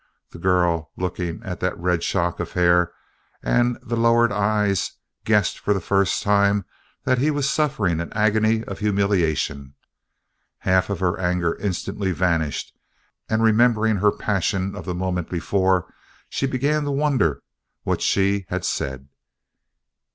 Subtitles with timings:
[0.31, 2.91] The girl, looking at that red shock of hair
[3.43, 4.93] and the lowered eyes,
[5.25, 6.65] guessed for the first time
[7.03, 9.75] that he was suffering an agony of humiliation.
[10.57, 12.75] Half of her anger instantly vanished
[13.29, 15.93] and remembering her passion of the moment before,
[16.29, 17.43] she began to wonder
[17.83, 19.07] what she had said.